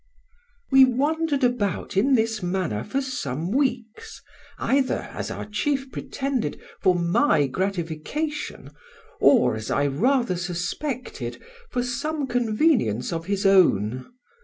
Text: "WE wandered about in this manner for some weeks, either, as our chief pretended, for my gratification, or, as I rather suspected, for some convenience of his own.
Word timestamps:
"WE 0.71 0.83
wandered 0.83 1.43
about 1.43 1.95
in 1.95 2.13
this 2.15 2.41
manner 2.41 2.83
for 2.83 3.01
some 3.03 3.51
weeks, 3.51 4.19
either, 4.57 5.03
as 5.13 5.29
our 5.29 5.45
chief 5.45 5.91
pretended, 5.91 6.59
for 6.81 6.95
my 6.95 7.45
gratification, 7.45 8.71
or, 9.19 9.55
as 9.55 9.69
I 9.69 9.85
rather 9.85 10.37
suspected, 10.37 11.39
for 11.69 11.83
some 11.83 12.25
convenience 12.25 13.13
of 13.13 13.27
his 13.27 13.45
own. 13.45 14.11